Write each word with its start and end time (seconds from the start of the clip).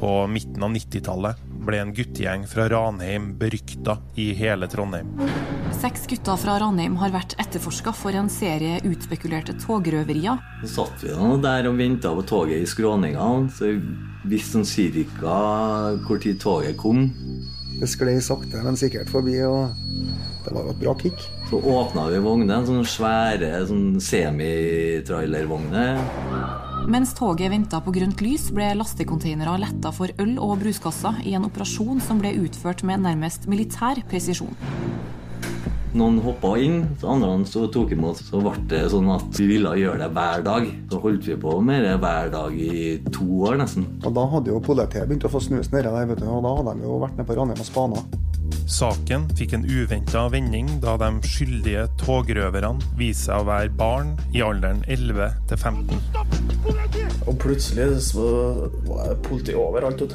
På 0.00 0.26
midten 0.26 0.62
av 0.64 0.70
90-tallet 0.72 1.36
ble 1.60 1.76
en 1.82 1.90
guttegjeng 1.92 2.46
fra 2.48 2.64
Ranheim 2.72 3.36
berykta 3.38 3.98
i 4.16 4.32
hele 4.32 4.64
Trondheim. 4.72 5.10
Seks 5.76 6.06
gutter 6.08 6.36
fra 6.40 6.54
Ranheim 6.62 6.96
har 7.02 7.12
vært 7.12 7.34
etterforska 7.42 7.92
for 7.92 8.16
en 8.16 8.30
serie 8.32 8.80
utspekulerte 8.88 9.52
togrøverier. 9.60 10.40
Så 10.62 10.68
satt 10.78 11.04
vi 11.04 11.12
der 11.44 11.68
og 11.68 11.76
venta 11.76 12.08
på 12.16 12.22
toget 12.30 12.64
i 12.64 12.66
skråninga, 12.68 13.26
så 13.52 13.64
vi 13.68 13.76
visste 14.32 14.52
sånn 14.56 14.68
cirka 14.68 15.34
hvor 16.06 16.18
tid 16.24 16.36
toget 16.40 16.76
kom. 16.80 17.12
Det 17.76 17.88
sklei 17.88 18.20
sakte, 18.24 18.56
men 18.64 18.80
sikkert 18.80 19.12
forbi, 19.12 19.36
og 19.44 19.68
det 20.46 20.52
var 20.56 20.64
jo 20.64 20.72
et 20.72 20.80
bra 20.80 20.92
kick. 21.00 21.18
Så 21.52 21.56
åpna 21.60 22.08
vi 22.08 22.24
vognen, 22.24 22.64
sånne 22.64 22.88
svære 22.88 23.66
sånn 23.68 24.00
semitrailervogner. 24.00 26.00
Mens 26.88 27.12
toget 27.14 27.50
venta 27.52 27.80
på 27.84 27.92
grønt 27.92 28.22
lys, 28.24 28.48
ble 28.56 28.70
lastekonteinere 28.78 29.58
letta 29.60 29.92
for 29.92 30.12
øl 30.22 30.36
og 30.40 30.60
bruskasser 30.62 31.20
i 31.28 31.34
en 31.36 31.44
operasjon 31.48 32.00
som 32.04 32.22
ble 32.22 32.32
utført 32.40 32.84
med 32.88 33.04
nærmest 33.04 33.44
militær 33.50 34.00
presisjon. 34.08 34.56
Noen 35.90 36.20
hoppa 36.22 36.52
inn, 36.62 36.84
så 37.00 37.10
andre 37.16 37.32
så 37.50 37.64
tok 37.74 37.92
imot. 37.96 38.20
Så 38.22 38.40
ble 38.44 38.54
det 38.70 38.84
sånn 38.92 39.10
at 39.10 39.40
vi 39.40 39.48
ville 39.50 39.74
gjøre 39.80 40.04
det 40.04 40.10
hver 40.14 40.44
dag. 40.46 40.68
Så 40.92 41.02
holdt 41.02 41.26
vi 41.26 41.38
på 41.42 41.56
med 41.66 41.82
det 41.82 41.96
hver 42.04 42.30
dag 42.30 42.54
i 42.54 42.94
to 43.10 43.26
år 43.50 43.58
nesten. 43.60 43.88
Og 44.04 44.14
da 44.14 44.26
hadde 44.36 44.54
jo 44.54 44.62
politiet 44.62 45.10
begynt 45.10 45.26
å 45.26 45.32
få 45.32 45.42
snus 45.42 45.72
nedi 45.74 45.90
der, 45.90 46.10
vet 46.12 46.22
du, 46.22 46.28
og 46.30 46.46
da 46.46 46.56
hadde 46.60 46.78
de 46.78 46.86
jo 46.86 47.00
vært 47.02 47.18
nede 47.18 47.26
på 47.26 47.38
Ranheim 47.40 47.64
og 47.66 47.70
spana. 47.72 48.06
Saken 48.70 49.26
fikk 49.38 49.52
en 49.56 49.66
uventa 49.66 50.26
vending 50.32 50.68
da 50.82 50.96
de 51.00 51.10
skyldige 51.26 51.86
togrøverne 52.00 52.78
viste 52.98 53.28
seg 53.28 53.42
å 53.42 53.48
være 53.48 53.72
barn 53.76 54.14
i 54.34 54.42
alderen 54.46 54.84
11 54.86 55.32
til 55.50 55.58
15. 55.58 56.00
Og 57.26 57.34
plutselig 57.42 57.88
så 58.10 58.26
var 58.86 59.10
det 59.10 59.18
politi 59.26 59.52
overalt. 59.58 60.00
vet. 60.00 60.14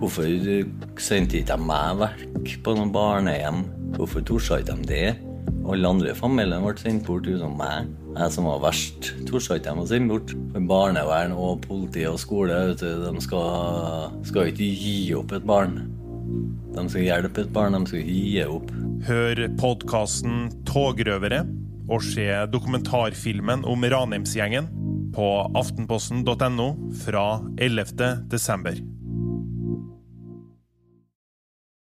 Hvorfor 0.00 0.24
sendte 1.00 1.40
ikke 1.40 1.56
de 1.56 1.66
meg 1.68 1.98
vekk 2.00 2.54
på 2.64 2.76
noen 2.76 2.92
barnehjem? 2.94 3.64
Hvorfor 3.96 4.24
torde 4.24 4.60
ikke 4.60 4.76
de 4.76 4.88
det? 4.88 5.08
Alle 5.70 5.88
andre 5.88 6.14
i 6.14 6.16
familien 6.16 6.64
ble 6.64 6.76
sendt 6.80 7.04
bort 7.08 7.28
utenom 7.28 7.58
meg. 7.60 7.90
Jeg 8.10 8.34
som 8.34 8.48
var 8.48 8.60
verst, 8.64 9.12
torde 9.28 9.58
ikke 9.60 9.70
de 9.70 9.82
å 9.84 9.86
sende 9.86 10.10
bort. 10.10 10.34
For 10.52 10.66
barnevern 10.72 11.34
og 11.36 11.62
politi 11.66 12.02
og 12.10 12.18
skole 12.20 12.56
vet 12.72 12.82
du, 12.82 12.90
de 13.04 13.22
skal, 13.22 14.10
skal 14.26 14.50
ikke 14.50 14.70
gi 14.82 14.96
opp 15.18 15.34
et 15.36 15.46
barn. 15.46 15.78
De 16.74 16.84
skal 16.90 17.06
hjelpe 17.06 17.44
et 17.44 17.52
barn, 17.54 17.78
de 17.78 17.90
skal 17.90 18.02
ikke 18.02 18.18
gi 18.18 18.44
opp. 18.46 18.70
Hør 19.06 19.44
podkasten 19.60 20.50
Togrøvere 20.68 21.44
og 21.90 22.04
se 22.06 22.26
dokumentarfilmen 22.52 23.64
om 23.66 23.86
Ranheimsgjengen 23.94 24.70
på 25.14 25.28
aftenposten.no 25.58 26.70
fra 27.02 27.26
11. 27.58 28.26
desember. 28.30 28.78